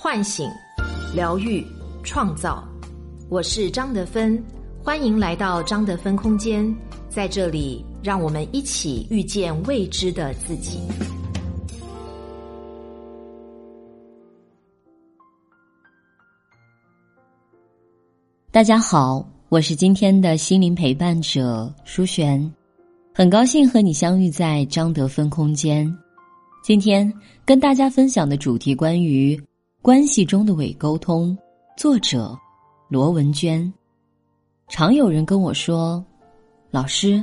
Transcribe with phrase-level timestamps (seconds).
[0.00, 0.48] 唤醒、
[1.12, 1.66] 疗愈、
[2.04, 2.62] 创造。
[3.28, 4.40] 我是张德芬，
[4.80, 6.72] 欢迎来到张德芬空间。
[7.08, 10.78] 在这里，让我们一起遇见未知的自己。
[18.52, 22.54] 大家好，我是今天的心灵陪伴者舒璇，
[23.12, 25.92] 很高兴和你相遇在张德芬空间。
[26.62, 27.12] 今天
[27.44, 29.40] 跟大家分享的主题关于
[29.80, 31.36] 关系中的伪沟通，
[31.76, 32.36] 作者
[32.88, 33.72] 罗文娟。
[34.68, 36.04] 常有人跟我说
[36.68, 37.22] ：“老师，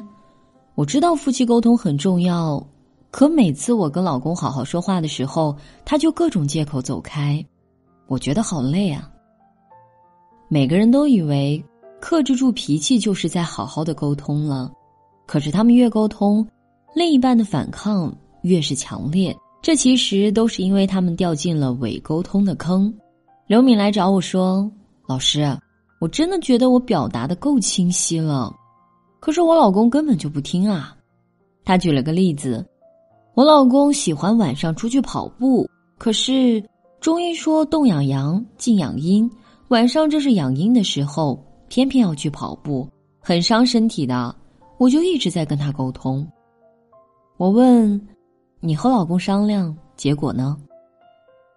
[0.74, 2.66] 我知道夫妻沟通很重要，
[3.12, 7.46] 可每次我跟老公好好说话的时候，他就各种借口走开，
[8.08, 9.12] 我觉得好累啊。”
[10.48, 11.64] 每个人都以为
[12.00, 14.72] 克制住脾气就是在好好的沟通了，
[15.28, 16.48] 可是他们越沟通，
[16.96, 18.12] 另一半的反抗。
[18.44, 19.36] 越是强烈，
[19.66, 22.94] 这其实都是因为他们掉进了伪沟通的坑。
[23.48, 24.72] 刘敏来找我说
[25.10, 25.58] ：“老师，
[26.00, 28.56] 我真的觉得我表达的够清晰了，
[29.20, 30.96] 可是我老公根本就不听啊。”
[31.66, 32.64] 他举了个例子
[33.34, 36.64] ：“我老公喜欢晚上出去跑步，可是
[37.00, 39.28] 中医说动养阳，静养阴，
[39.70, 42.88] 晚上这是养阴的时候，偏偏要去跑步，
[43.20, 44.36] 很伤身体的。”
[44.78, 46.24] 我就一直在跟他沟通。
[47.38, 48.00] 我问。
[48.66, 50.58] 你和老公商量，结果呢？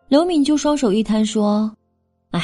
[0.09, 1.75] 刘敏就双手一摊说
[2.33, 2.42] ：“哎，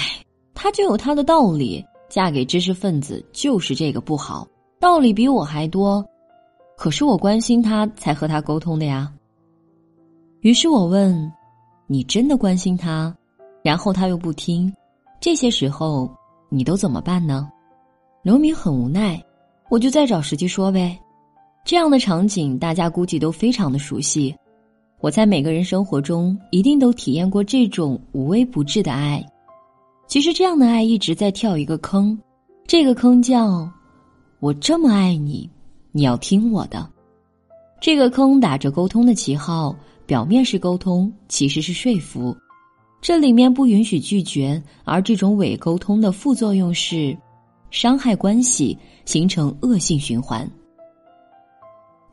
[0.54, 4.48] 他就有他的道理，嫁给知识分子就是这个不好，
[4.80, 6.02] 道理比我还多。
[6.78, 9.12] 可是我关心他，才和他沟通的呀。”
[10.40, 11.30] 于是我问
[11.86, 13.14] ：“你真的关心他？
[13.62, 14.74] 然后他又不听，
[15.20, 16.10] 这些时候
[16.48, 17.50] 你都怎么办呢？”
[18.24, 19.22] 刘敏很无奈，
[19.68, 20.98] 我就再找时机说呗。
[21.66, 24.34] 这样的场景，大家估计都非常的熟悉。
[25.04, 29.22] 我在每个人生活中一定都体验过这种无微不至的爱，
[30.06, 32.18] 其实这样的爱一直在跳一个坑，
[32.66, 33.70] 这个坑叫
[34.40, 35.46] “我这么爱你，
[35.92, 36.90] 你要听我的”。
[37.82, 39.76] 这个坑打着沟通的旗号，
[40.06, 42.34] 表面是沟通，其实是说服。
[43.02, 47.14] 这里面不允许拒绝，而这种伪沟通的副作用是
[47.70, 50.50] 伤害关系，形成恶性循环。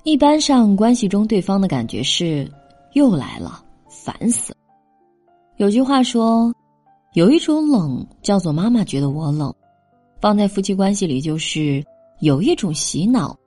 [0.04, 2.46] 一般上，关系中对方的感觉是。
[2.94, 4.56] 又来了，烦死！
[5.58, 6.54] 有句话说，
[7.14, 9.54] 有一种冷叫做妈妈觉得我冷，
[10.20, 11.84] 放在夫妻关系里就是
[12.20, 13.38] 有一种洗脑，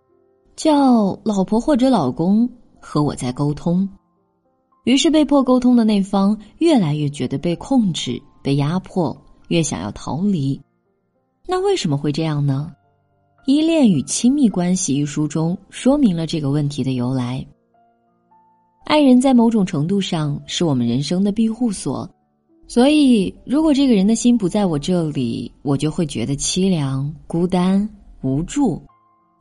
[0.57, 2.49] 叫老婆或者老公
[2.81, 3.89] 和我在沟通，
[4.85, 9.17] 于是被迫沟通的那方越来越觉得被控制、被压迫，
[9.49, 10.61] 越想要逃离。
[11.47, 12.73] 那为什么会这样呢？
[13.47, 17.47] 《依恋与亲密关系》一书中说明了这个问题的由来。
[18.85, 22.09] 爱人在某种程度上是我们人生的庇护所，
[22.69, 27.89] 所以如果这个人的心不在我这里，我就会觉得凄凉、孤单、
[28.23, 28.81] 无助。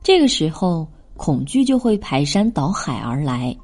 [0.02, 3.56] 这个时候，恐惧就会排山倒海而来。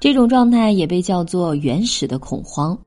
[0.00, 2.78] 这种状态也被叫做原始的恐慌。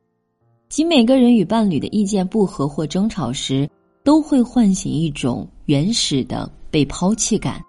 [0.69, 3.69] 即每个人与伴侣的意见不合或争吵时，
[4.03, 7.61] 都会唤醒一种原始的被抛弃感。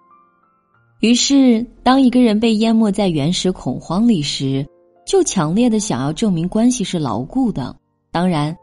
[1.03, 4.65] 于是，当一个人被淹没在原始恐慌里时，
[5.05, 7.75] 就强烈的想要证明关系是牢固的。
[8.09, 8.55] 当然，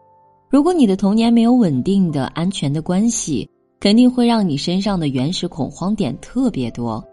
[0.49, 3.47] 如果你的童年没有稳定的、安全的关系，
[3.79, 7.05] 肯定会让你身上的原始恐慌点特别多，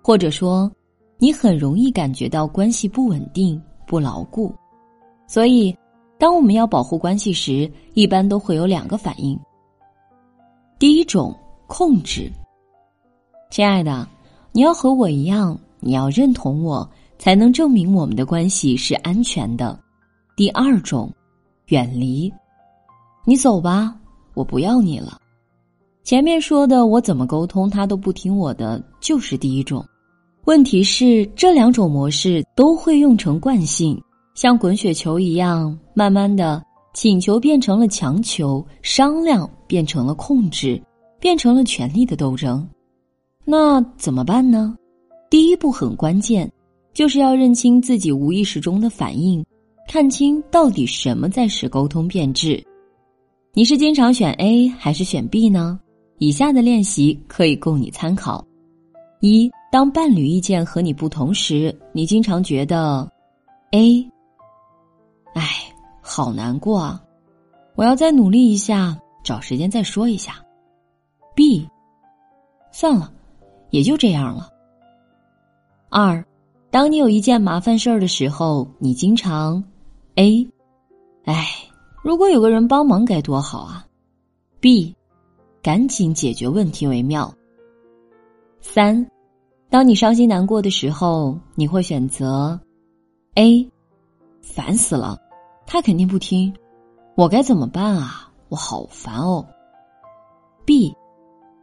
[0.00, 0.70] 或者说，
[1.18, 4.54] 你很容易感觉到关系不稳定、不牢固。
[5.26, 5.76] 所以，
[6.20, 9.36] 当我们要保护关系时，一般都会有两个反应。
[10.78, 11.36] 第一种，
[11.66, 12.30] 控制。
[13.50, 14.06] 亲爱的。
[14.54, 16.86] 你要和我一样，你要认同我，
[17.18, 19.78] 才能证明我们的关系是安全的。
[20.36, 21.10] 第二种，
[21.68, 22.30] 远离，
[23.24, 23.94] 你走吧，
[24.34, 25.18] 我不要你了。
[26.04, 29.82] 前面说的我怎么沟通他都不听我的，就是第一种。
[30.44, 33.98] 问题是这两种模式都会用成惯性，
[34.34, 36.62] 像滚雪球一样，慢慢的
[36.92, 40.82] 请求变成了强求，商量变成了控制，
[41.18, 42.68] 变成了权力的斗争。
[43.44, 44.76] 那怎么办呢？
[45.28, 46.50] 第一步很关键，
[46.92, 49.44] 就是要认清自己无意识中的反应，
[49.88, 52.62] 看清到底什么在使沟通变质。
[53.52, 55.80] 你是经常选 A 还是选 B 呢？
[56.18, 58.46] 以下的练习可以供你参考：
[59.20, 63.10] 一，当伴侣意见和你不同时，你经常觉得
[63.72, 64.08] A，
[65.34, 65.48] 哎，
[66.00, 67.02] 好难过啊，
[67.74, 70.34] 我要再努力一下，找时间再说一下。
[71.34, 71.68] B，
[72.70, 73.12] 算了。
[73.72, 74.48] 也就这样了。
[75.88, 76.24] 二，
[76.70, 79.64] 当你有一件麻烦事儿的时候，你经常
[80.14, 80.46] ，A，
[81.24, 81.48] 哎，
[82.02, 83.84] 如果有个人帮忙该多好啊
[84.60, 84.94] ！B，
[85.62, 87.34] 赶紧解决问题为妙。
[88.60, 89.10] 三，
[89.70, 92.60] 当你伤心难过的时候，你会选择
[93.34, 93.68] A，
[94.42, 95.18] 烦死了，
[95.66, 96.54] 他肯定不听，
[97.16, 98.30] 我该怎么办啊？
[98.48, 99.46] 我好烦哦。
[100.64, 100.94] B，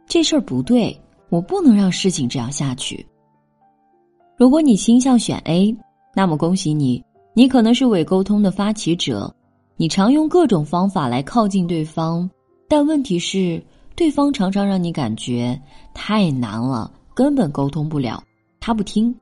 [0.06, 3.06] 这事儿不对，我不能让事情这样下去。
[4.36, 5.74] 如果你倾向选 A，
[6.14, 7.02] 那么恭喜你，
[7.34, 9.34] 你可能是伪沟通的发起者。
[9.76, 12.28] 你常用各种方法来靠近对方，
[12.68, 13.62] 但问题是，
[13.96, 15.58] 对方常常让你感觉
[15.94, 18.22] 太难了，根本沟通不了，
[18.60, 19.14] 他不听。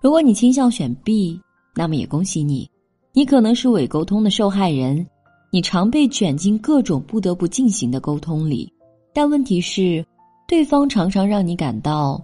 [0.00, 1.38] 如果你倾向选 B，
[1.74, 2.70] 那么也恭喜你，
[3.12, 5.06] 你可能是伪沟通的受害人。
[5.50, 8.70] 你常被卷进各种不得不进行的沟通里，
[9.14, 10.04] 但问题是，
[10.48, 12.18] 对方常常让你感到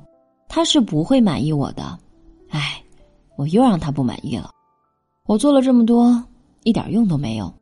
[0.48, 1.98] 他是不会满意我的。
[2.48, 2.82] 唉，
[3.36, 4.48] 我又让他不满意了。
[5.26, 6.24] 我做了这么多，
[6.62, 7.52] 一点用都没有。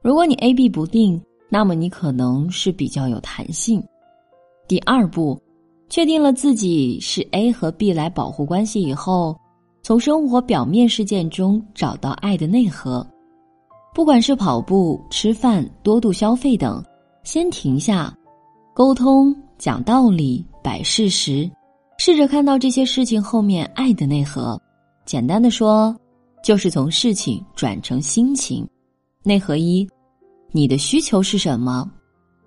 [0.00, 1.20] 如果你 A B 不定，
[1.50, 3.84] 那么你可能是比较有弹性。
[4.66, 5.38] 第二步，
[5.90, 9.36] 确定了自己是 A 和 B 来保护关系以后，
[9.82, 13.06] 从生活表面事件中找到爱的内核。
[13.94, 16.82] 不管是跑步、吃饭、多度消费等，
[17.22, 18.16] 先停下，
[18.72, 21.50] 沟通、讲道理、摆事实，
[21.98, 24.60] 试着看到这些事情后面爱的内核。
[25.04, 25.94] 简单的说，
[26.42, 28.66] 就是从事情转成心情。
[29.24, 29.86] 内核一：
[30.52, 31.90] 你的需求是什么？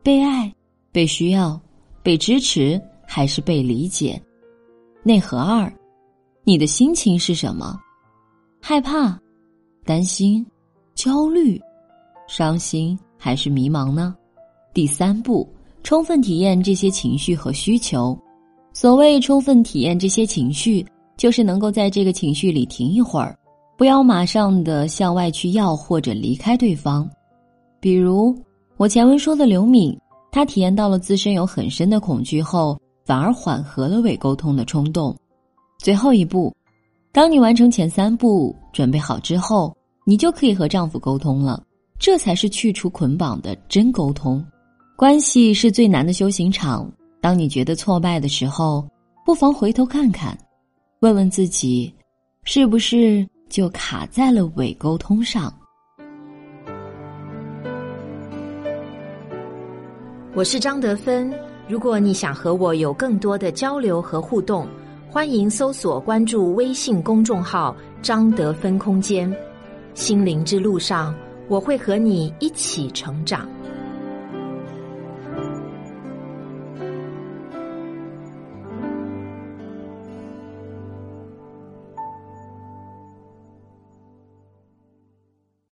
[0.02, 0.52] 被爱、
[0.92, 1.60] 被需要、
[2.02, 4.19] 被支持，还是被理解？
[5.04, 5.72] 内核二：
[6.44, 7.78] 你的心情是什么？
[8.62, 9.19] 害怕、
[9.86, 10.46] 担心。
[10.94, 11.60] 焦虑、
[12.28, 14.13] 伤心还是迷茫呢？
[14.74, 15.50] 第三步，
[15.83, 18.18] 充分体验这些情绪和需求。
[18.74, 20.86] 所谓充分体验这些情绪，
[21.18, 23.38] 就是能够在这个情绪里停一会儿，
[23.78, 27.10] 不要马上的向外去要或者离开对方。
[27.80, 28.36] 比如
[28.78, 29.98] 我前文说的刘敏，
[30.31, 35.16] 她体验到了自身有很深的恐惧后，反而缓和了伪沟通的冲动。
[35.80, 36.54] 最后一步，
[37.12, 39.75] 当你完成前三步，准备好之后。
[40.04, 41.63] 你就可以和丈夫沟通了，
[42.00, 44.44] 这才是去除捆绑的真沟通。
[45.01, 46.88] 关系是最难的修行场。
[47.19, 48.88] 当你觉得挫败的时候，
[49.25, 50.38] 不妨回头看看，
[51.00, 51.92] 问问自己，
[52.44, 55.51] 是不是就卡在了伪沟通上？
[60.36, 61.33] 我是张德芬。
[61.68, 64.68] 如果你想和我有更多的交流和互动，
[65.09, 69.36] 欢迎搜索关注微信公众号“张德芬空间”。
[69.95, 71.15] 心灵之路上，
[71.48, 73.50] 我会和你一起成长。